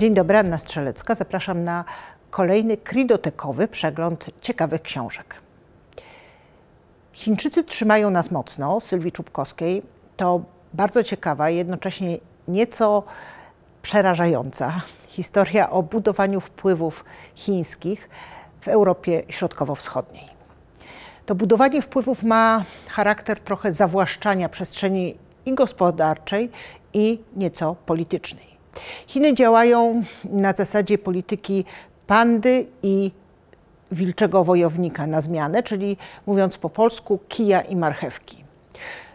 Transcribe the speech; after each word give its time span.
Dzień 0.00 0.14
dobry, 0.14 0.38
Anna 0.38 0.58
Strzelecka. 0.58 1.14
Zapraszam 1.14 1.64
na 1.64 1.84
kolejny 2.30 2.76
kridotekowy 2.76 3.68
przegląd 3.68 4.26
ciekawych 4.40 4.82
książek. 4.82 5.34
Chińczycy 7.12 7.64
trzymają 7.64 8.10
nas 8.10 8.30
mocno, 8.30 8.80
Sylwii 8.80 9.12
Czubkowskiej. 9.12 9.82
To 10.16 10.40
bardzo 10.74 11.04
ciekawa 11.04 11.50
jednocześnie 11.50 12.18
nieco 12.48 13.02
przerażająca 13.82 14.80
historia 15.08 15.70
o 15.70 15.82
budowaniu 15.82 16.40
wpływów 16.40 17.04
chińskich 17.34 18.08
w 18.60 18.68
Europie 18.68 19.22
Środkowo-Wschodniej. 19.28 20.28
To 21.26 21.34
budowanie 21.34 21.82
wpływów 21.82 22.22
ma 22.22 22.64
charakter 22.88 23.40
trochę 23.40 23.72
zawłaszczania 23.72 24.48
przestrzeni 24.48 25.18
i 25.46 25.54
gospodarczej, 25.54 26.50
i 26.92 27.22
nieco 27.36 27.76
politycznej. 27.86 28.59
Chiny 29.06 29.34
działają 29.34 30.02
na 30.24 30.52
zasadzie 30.52 30.98
polityki 30.98 31.64
pandy 32.06 32.66
i 32.82 33.10
wilczego 33.92 34.44
wojownika 34.44 35.06
na 35.06 35.20
zmianę, 35.20 35.62
czyli 35.62 35.96
mówiąc 36.26 36.58
po 36.58 36.70
polsku, 36.70 37.18
kija 37.28 37.60
i 37.60 37.76
marchewki. 37.76 38.44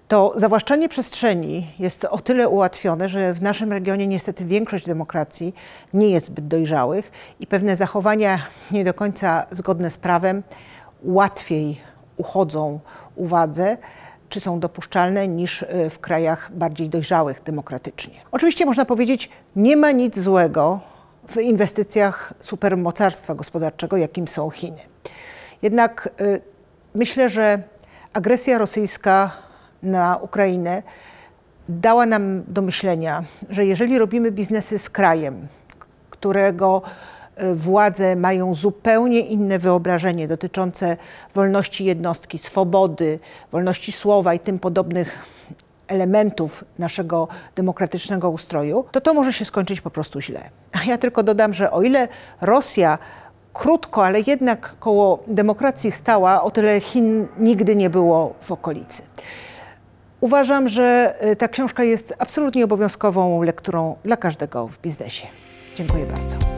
To 0.07 0.33
zawłaszczanie 0.35 0.89
przestrzeni 0.89 1.67
jest 1.79 2.05
o 2.05 2.17
tyle 2.17 2.49
ułatwione, 2.49 3.09
że 3.09 3.33
w 3.33 3.41
naszym 3.41 3.71
regionie 3.71 4.07
niestety 4.07 4.45
większość 4.45 4.85
demokracji 4.85 5.55
nie 5.93 6.09
jest 6.09 6.25
zbyt 6.25 6.47
dojrzałych 6.47 7.11
i 7.39 7.47
pewne 7.47 7.75
zachowania 7.75 8.39
nie 8.71 8.83
do 8.83 8.93
końca 8.93 9.45
zgodne 9.51 9.91
z 9.91 9.97
prawem 9.97 10.43
łatwiej 11.03 11.81
uchodzą 12.17 12.79
uwadze 13.15 13.77
czy 14.35 14.41
są 14.41 14.59
dopuszczalne 14.59 15.27
niż 15.27 15.61
y, 15.61 15.89
w 15.89 15.99
krajach 15.99 16.51
bardziej 16.53 16.89
dojrzałych 16.89 17.43
demokratycznie. 17.43 18.13
Oczywiście 18.31 18.65
można 18.65 18.85
powiedzieć, 18.85 19.29
nie 19.55 19.77
ma 19.77 19.91
nic 19.91 20.19
złego 20.19 20.79
w 21.27 21.37
inwestycjach 21.37 22.33
supermocarstwa 22.39 23.35
gospodarczego, 23.35 23.97
jakim 23.97 24.27
są 24.27 24.49
Chiny. 24.49 24.77
Jednak 25.61 26.09
y, 26.21 26.41
myślę, 26.95 27.29
że 27.29 27.63
agresja 28.13 28.57
rosyjska 28.57 29.31
na 29.83 30.17
Ukrainę 30.17 30.83
dała 31.69 32.05
nam 32.05 32.43
do 32.47 32.61
myślenia, 32.61 33.23
że 33.49 33.65
jeżeli 33.65 33.99
robimy 33.99 34.31
biznesy 34.31 34.79
z 34.79 34.89
krajem, 34.89 35.47
którego 36.09 36.81
władze 37.53 38.15
mają 38.15 38.53
zupełnie 38.53 39.19
inne 39.19 39.59
wyobrażenie 39.59 40.27
dotyczące 40.27 40.97
wolności 41.35 41.85
jednostki, 41.85 42.37
swobody, 42.37 43.19
wolności 43.51 43.91
słowa 43.91 44.33
i 44.33 44.39
tym 44.39 44.59
podobnych 44.59 45.25
elementów 45.87 46.63
naszego 46.79 47.27
demokratycznego 47.55 48.29
ustroju, 48.29 48.85
to 48.91 49.01
to 49.01 49.13
może 49.13 49.33
się 49.33 49.45
skończyć 49.45 49.81
po 49.81 49.89
prostu 49.89 50.21
źle. 50.21 50.49
A 50.71 50.83
ja 50.83 50.97
tylko 50.97 51.23
dodam, 51.23 51.53
że 51.53 51.71
o 51.71 51.81
ile 51.81 52.07
Rosja 52.41 52.97
krótko, 53.53 54.05
ale 54.05 54.19
jednak 54.27 54.75
koło 54.79 55.23
demokracji 55.27 55.91
stała, 55.91 56.43
o 56.43 56.51
tyle 56.51 56.79
Chin 56.79 57.27
nigdy 57.39 57.75
nie 57.75 57.89
było 57.89 58.33
w 58.41 58.51
okolicy. 58.51 59.01
Uważam, 60.21 60.69
że 60.69 61.15
y, 61.31 61.35
ta 61.35 61.47
książka 61.47 61.83
jest 61.83 62.13
absolutnie 62.19 62.65
obowiązkową 62.65 63.41
lekturą 63.41 63.95
dla 64.03 64.17
każdego 64.17 64.67
w 64.67 64.81
biznesie. 64.81 65.27
Dziękuję 65.75 66.05
bardzo. 66.05 66.54